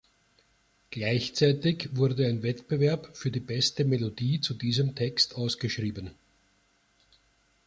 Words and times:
Gleichzeitig 0.89 1.95
wurde 1.95 2.25
ein 2.25 2.41
Wettbewerb 2.41 3.15
für 3.15 3.29
die 3.29 3.39
beste 3.39 3.85
Melodie 3.85 4.41
zu 4.41 4.55
diesem 4.55 4.95
Text 4.95 5.35
ausgeschrieben. 5.35 6.09